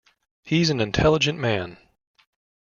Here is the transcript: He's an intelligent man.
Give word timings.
He's 0.41 0.71
an 0.71 0.81
intelligent 0.81 1.37
man. 1.37 1.77